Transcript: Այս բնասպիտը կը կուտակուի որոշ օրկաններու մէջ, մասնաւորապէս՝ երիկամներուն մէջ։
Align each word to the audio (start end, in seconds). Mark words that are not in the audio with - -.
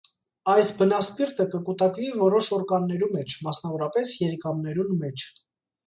Այս 0.53 0.71
բնասպիտը 0.79 1.47
կը 1.51 1.59
կուտակուի 1.67 2.09
որոշ 2.23 2.49
օրկաններու 2.59 3.13
մէջ, 3.19 3.39
մասնաւորապէս՝ 3.49 4.19
երիկամներուն 4.27 5.03
մէջ։ 5.07 5.33